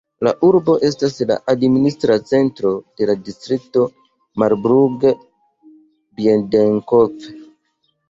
La 0.25 0.31
urbo 0.45 0.73
estas 0.87 1.19
la 1.31 1.37
administra 1.53 2.15
centro 2.31 2.73
de 3.03 3.11
la 3.11 3.17
distrikto 3.29 3.87
Marburg-Biedenkopf. 4.47 7.35